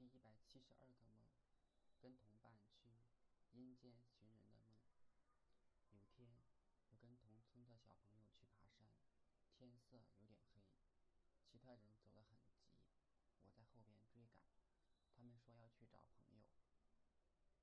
[0.00, 1.28] 第一百七十二个梦，
[2.00, 2.88] 跟同伴去
[3.52, 4.72] 阴间寻人的梦。
[5.92, 6.40] 有天，
[6.88, 8.88] 我跟同村的小朋友去爬山，
[9.52, 10.64] 天色有点黑，
[11.44, 12.64] 其他人走得很急，
[13.44, 14.40] 我在后边追赶。
[15.14, 16.48] 他们说要去找朋友。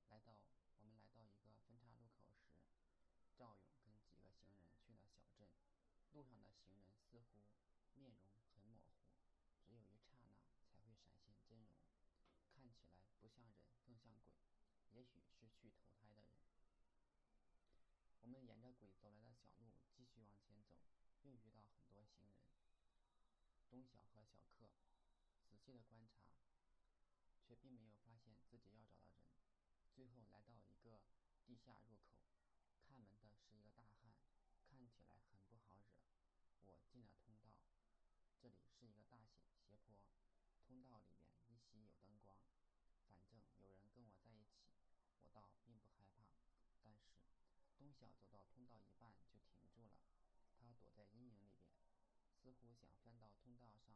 [0.05, 0.37] 来到
[0.77, 2.53] 我们来到一个分岔路口时，
[3.35, 5.49] 赵勇跟几个行人去了小镇。
[6.13, 7.41] 路上的行人似乎
[7.95, 9.09] 面容很模糊，
[9.65, 10.37] 只有一刹那
[10.69, 11.69] 才会闪现真容，
[12.55, 14.33] 看起来不像人，更像鬼，
[14.93, 16.39] 也许是去投胎的人。
[18.21, 20.77] 我们沿着鬼走来的小路继续往前走，
[21.23, 22.45] 又遇到很多行人。
[23.69, 24.69] 东晓和小克
[25.49, 26.29] 仔细的观察，
[27.41, 29.33] 却并没有发现自己要找的人。
[29.93, 31.01] 最后来到一个
[31.45, 32.21] 地下入口，
[32.87, 34.13] 看门的是一个大汉。
[34.69, 35.97] 看起来很不好惹。
[36.61, 37.57] 我进了通道，
[38.39, 39.97] 这里是一个大斜斜坡，
[40.67, 42.37] 通道里面依稀有灯光。
[43.07, 44.69] 反正有人跟我在一起，
[45.17, 46.29] 我倒并不害怕。
[46.83, 47.17] 但是
[47.79, 47.91] 东
[48.57, 50.01] 通道一半就停住了，
[50.57, 51.77] 他躲在阴影里边，
[52.41, 53.93] 似乎想翻到通道上，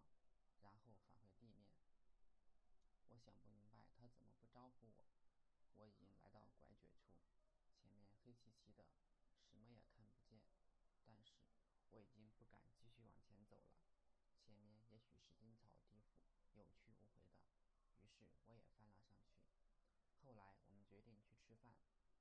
[0.61, 1.65] 然后返回地面。
[3.09, 5.09] 我想不明白他怎么不招呼我。
[5.77, 7.09] 我已经来到拐角处，
[7.73, 8.85] 前面黑漆漆的，
[9.49, 10.45] 什么也看不见。
[11.07, 11.41] 但是
[11.89, 13.81] 我已经不敢继续往前走了，
[14.45, 16.21] 前面也许是阴曹地府，
[16.53, 17.49] 有去无回的。
[17.97, 19.41] 于是我也翻了上去。
[20.21, 21.73] 后来我们决定去吃饭，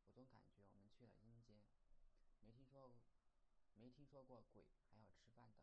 [0.08, 1.60] 我总感觉我们去了阴间，
[2.40, 2.94] 没听说
[3.74, 5.58] 没听说过鬼还要吃饭的。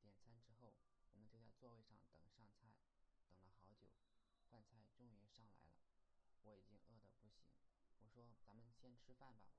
[0.00, 0.72] 点餐之后，
[1.12, 2.72] 我们就在座位上等上菜，
[3.28, 3.86] 等了好久，
[4.48, 5.76] 饭菜终于上来了，
[6.40, 7.44] 我已经饿得不行。
[8.00, 9.52] 我说：“咱们先吃饭吧。”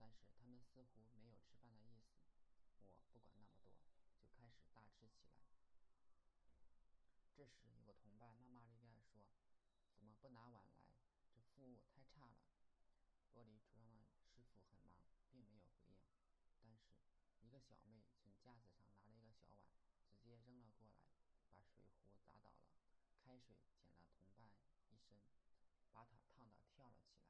[0.00, 2.16] 但是他们似乎没有吃饭的意思，
[2.80, 3.76] 我不管那么多，
[4.18, 5.36] 就开始大吃起来。
[7.36, 9.28] 这时有个同伴骂骂咧咧说
[9.98, 10.80] ：“怎么不拿碗来？
[11.34, 12.40] 这服务太差了。”
[13.34, 14.94] 玻璃橱窗的师傅很忙，
[15.28, 15.96] 并没有回应。
[16.62, 16.94] 但是
[17.40, 19.74] 一个小妹从架子上拿了一个小碗，
[20.06, 21.02] 直接扔了过来，
[21.90, 22.62] 把砸倒了，
[23.24, 24.50] 开水溅了同伴
[24.90, 25.18] 一身，
[25.92, 27.26] 把他烫得跳了起来。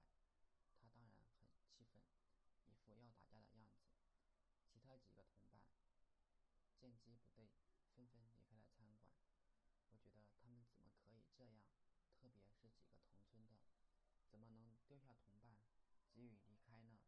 [0.80, 2.02] 他当然很气愤。
[2.66, 3.86] 一副要打架的样子，
[4.68, 5.64] 其他几个同伴
[6.80, 7.48] 见机不对，
[7.94, 9.06] 纷纷离开了餐馆。
[9.88, 11.62] 我觉得他们怎么可以这样？
[12.20, 13.56] 特别是几个同村的，
[14.30, 15.56] 怎么能丢下同伴，
[16.10, 16.98] 急于离开呢？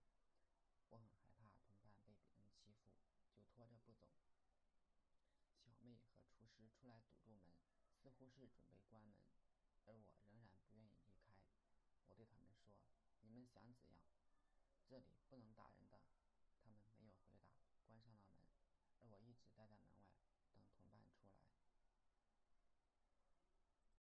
[0.88, 2.92] 我很害怕同伴被别人欺负，
[3.34, 4.06] 就拖着不走。
[5.64, 7.55] 小妹和厨师出来堵住门，
[8.36, 9.16] 是准备关门，
[9.86, 11.32] 而我仍然不愿意离开。
[12.06, 12.76] 我对他们说
[13.24, 14.04] ：“你们想怎样？”
[14.86, 15.98] 这里不能打人的，